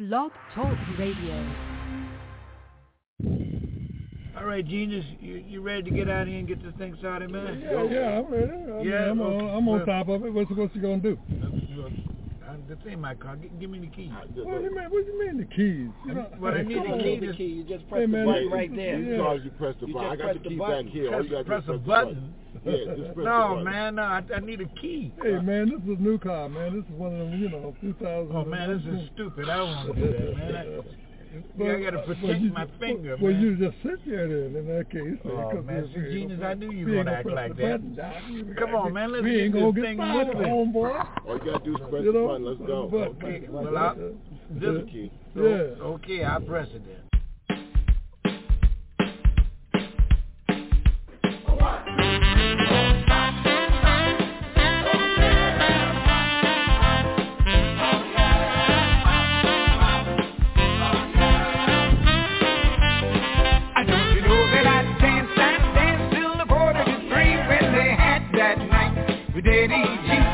[0.00, 1.46] Blog Talk Radio.
[4.34, 7.30] All right, genius, you, you ready to get out here and get this thing started,
[7.30, 7.60] man?
[7.60, 8.50] Yeah, yeah, I'm ready.
[8.50, 9.44] I yeah, I'm, okay.
[9.44, 10.32] on, I'm on top of it.
[10.32, 11.18] What's what's you gonna do?
[12.48, 13.36] Uh, this ain't my car.
[13.36, 14.10] Give, give me the keys.
[14.36, 14.84] What do you mean?
[14.88, 15.90] What do you mean the keys?
[16.06, 17.26] You know, what I need the key.
[17.26, 17.44] The key.
[17.44, 18.98] You just press hey, man, the button right there.
[18.98, 19.34] Yeah.
[19.34, 20.08] You press the button.
[20.08, 21.10] I got the key back here.
[21.10, 22.34] Press, press, press the button.
[22.64, 25.12] No, man, no, I, I need a key.
[25.22, 26.76] Hey, man, this is a new car, man.
[26.76, 28.36] This is one of them, you know, 2000.
[28.36, 29.48] Oh, man, this is stupid.
[29.48, 30.56] I don't want to do that, man.
[30.56, 30.80] I,
[31.56, 33.40] but, yeah, I gotta protect you, my finger, well, man.
[33.40, 35.16] you just sit there then, in that case.
[35.24, 37.96] Oh, man, see, so genius, I knew you were gonna act like that.
[37.96, 40.50] Button, Come on, man, let's get this thing moving.
[40.50, 42.44] All you gotta do is press you know, the button.
[42.44, 42.88] Let's go.
[42.90, 44.92] But, okay, well, I, this yeah.
[44.92, 45.12] key.
[45.34, 45.84] So, yeah.
[45.84, 47.10] Okay, I press it then.
[51.46, 51.99] One,
[69.60, 70.29] City G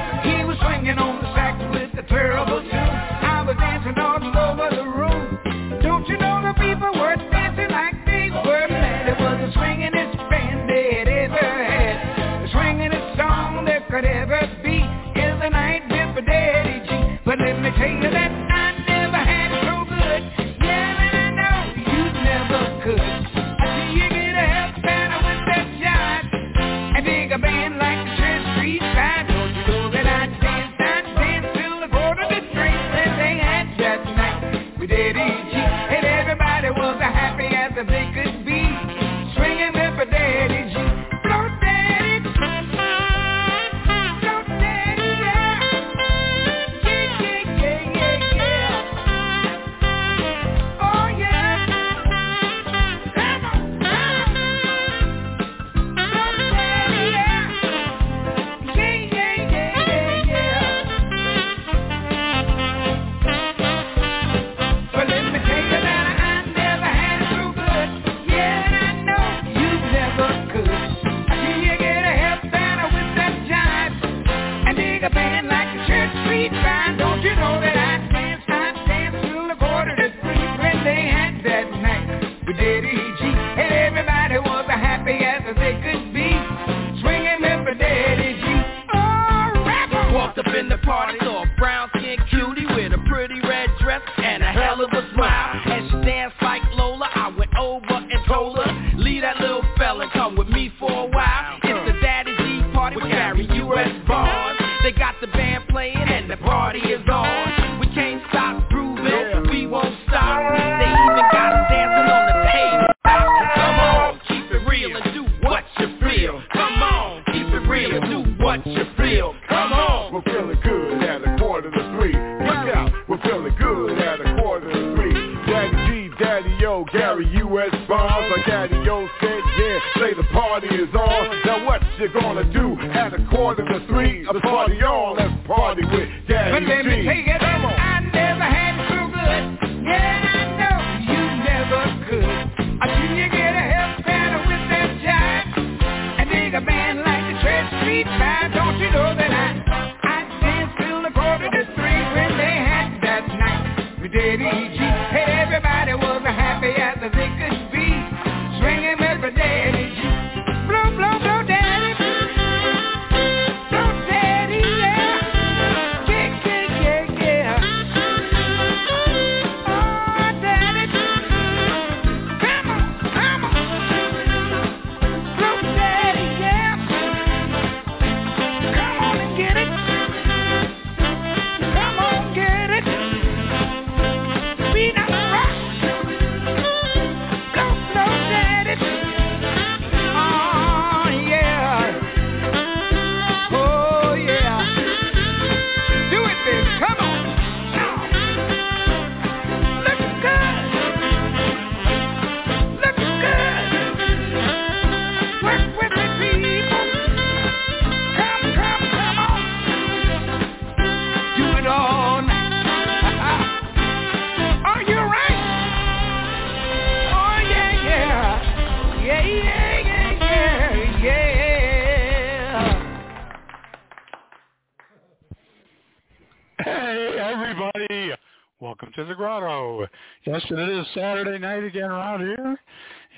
[230.87, 232.57] Yes, it is Saturday night again around here,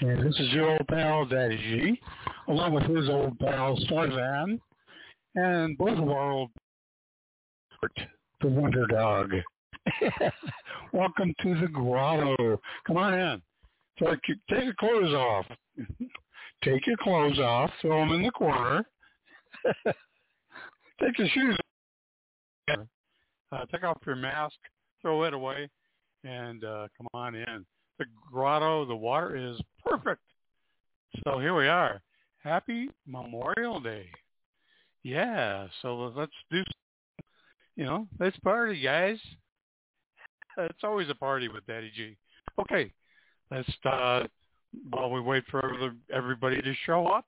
[0.01, 2.01] and this is your old pal Daddy G,
[2.49, 4.61] along with his old pal Starzan,
[5.35, 6.51] and both of our old
[8.41, 9.33] the Wonder Dog.
[10.93, 12.61] welcome to the grotto.
[12.87, 13.43] Come on in.
[13.99, 14.15] So
[14.51, 15.47] take your clothes off.
[16.65, 17.71] take your clothes off.
[17.81, 18.85] Throw them in the corner.
[19.85, 21.57] take your shoes
[22.71, 22.79] off.
[23.51, 24.57] Uh, take off your mask
[25.03, 25.69] throw it away,
[26.29, 27.65] and uh, come on in.
[27.99, 30.23] The grotto, the water is perfect.
[31.25, 32.01] So here we are.
[32.43, 34.07] Happy Memorial Day.
[35.03, 36.63] Yeah, so let's do,
[37.77, 39.19] you know, let's party, guys.
[40.59, 42.17] It's always a party with Daddy G.
[42.61, 42.93] Okay,
[43.51, 44.25] let's, uh,
[44.91, 47.25] while we wait for everybody to show up,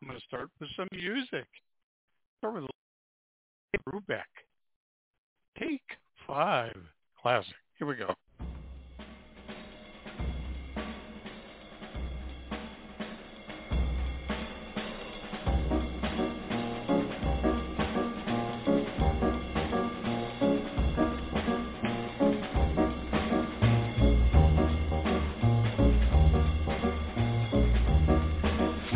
[0.00, 1.46] I'm going to start with some music.
[2.38, 2.64] Start with
[3.88, 4.22] Brubeck.
[5.58, 5.82] Take
[6.26, 6.76] five
[7.20, 7.54] classic.
[7.78, 8.14] Here we go.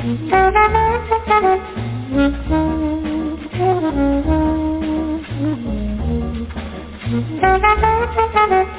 [0.08, 0.32] Thank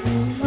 [0.05, 0.38] you.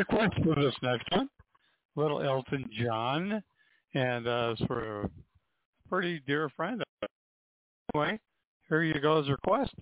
[0.00, 1.28] Request for this next one.
[1.94, 3.42] Little Elton John.
[3.92, 5.10] And uh, it's for a
[5.90, 6.82] pretty dear friend.
[7.94, 8.18] Anyway,
[8.70, 9.74] here you go as a request.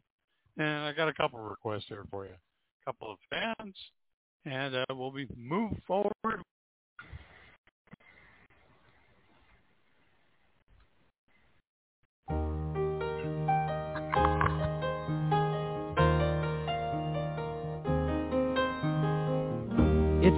[0.57, 2.33] And I got a couple of requests here for you.
[2.33, 3.77] A couple of fans.
[4.45, 6.43] And uh, we'll be move forward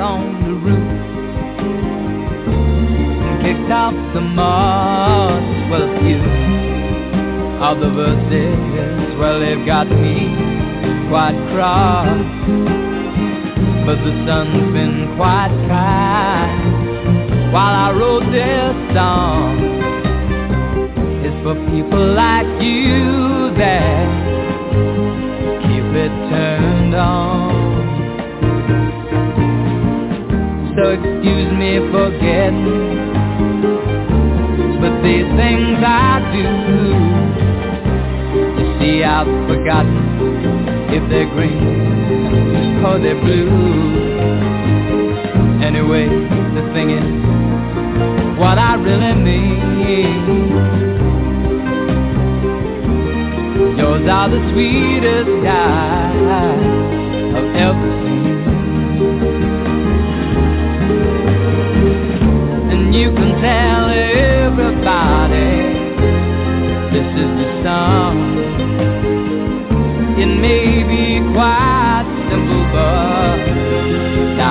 [0.00, 0.88] out on the roof
[3.26, 5.42] and kicked off the moss.
[5.70, 6.22] Well, a few
[7.60, 10.34] of the verses, well, they've got me
[11.08, 12.08] quite cross.
[13.86, 19.58] But the sun's been quite kind while I wrote this song.
[21.24, 24.06] It's for people like you that
[25.62, 27.49] keep it turned on.
[30.90, 32.64] Excuse me for getting
[34.80, 36.44] But these things I do
[38.58, 39.96] You see I've forgotten
[40.90, 43.50] If they're green or they're blue.
[45.62, 50.22] Anyway, the thing is What I really mean
[53.78, 56.30] Yours are the sweetest eyes
[57.36, 58.09] I've ever seen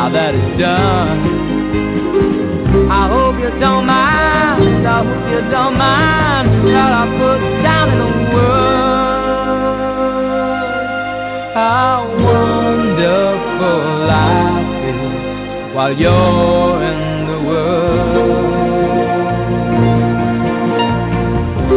[0.09, 1.19] now that it's done,
[2.89, 4.87] I hope you don't mind.
[4.87, 8.69] I hope you don't mind that I put down in a word
[11.53, 15.01] how wonderful life is
[15.75, 18.49] while you're in the world.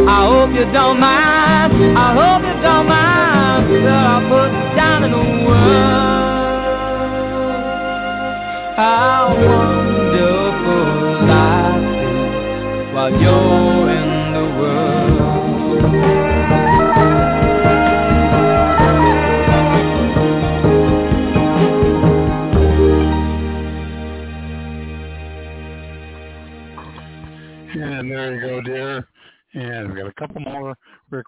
[0.09, 1.22] I hope you don't mind.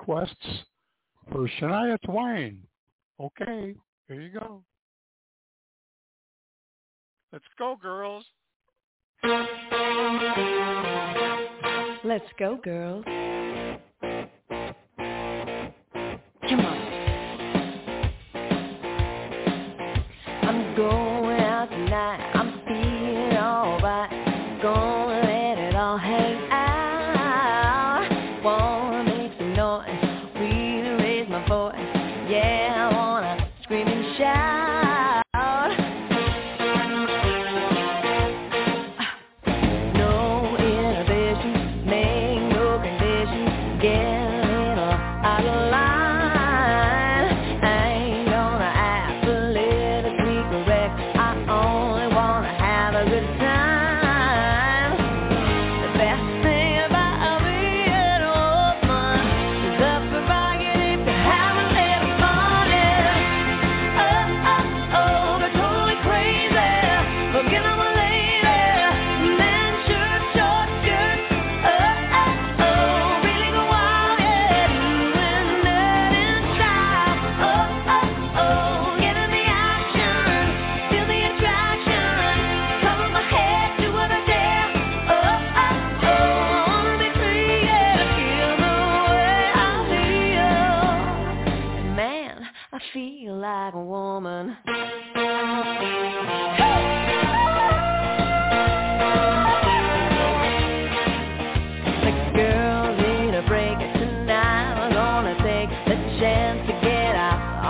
[0.08, 0.64] Requests
[1.32, 2.60] for Shania Twain.
[3.20, 3.76] Okay,
[4.08, 4.62] here you go.
[7.32, 8.24] Let's go, girls.
[12.04, 13.04] Let's go, girls.
[16.48, 16.95] Come on.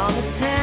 [0.05, 0.54] all the time.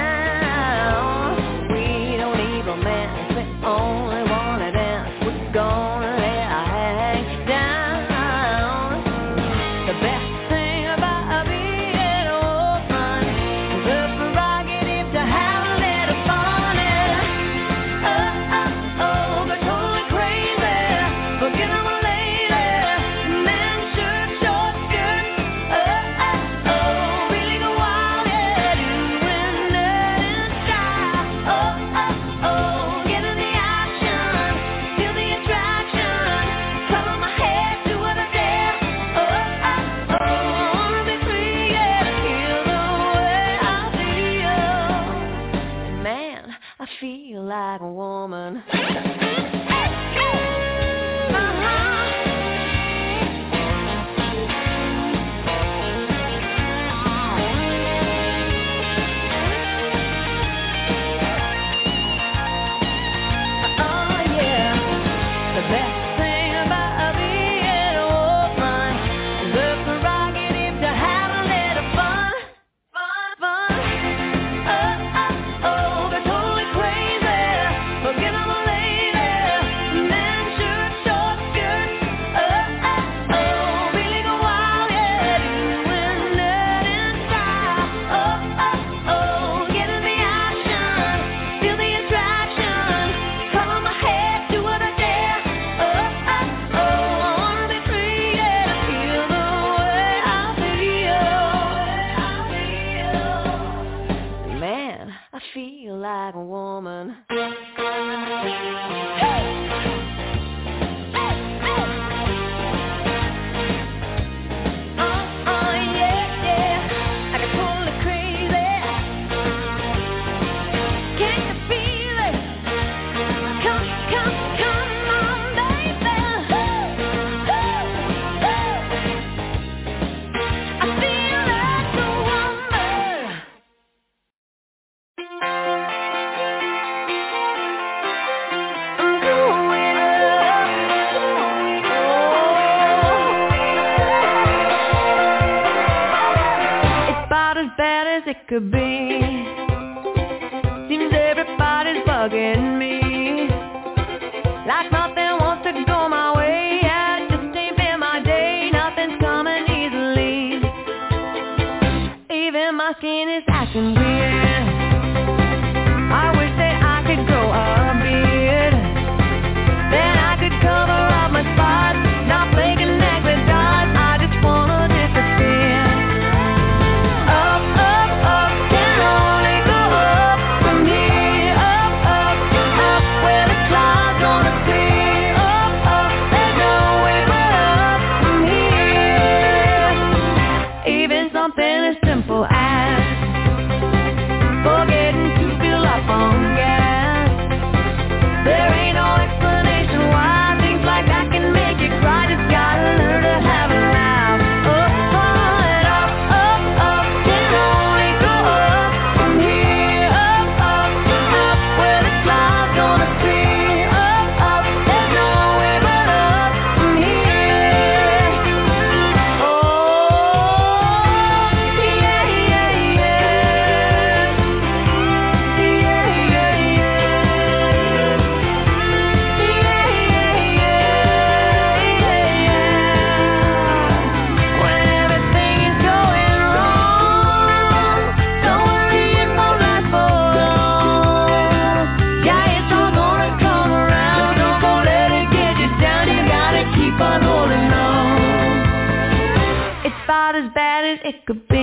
[251.27, 251.62] Could be.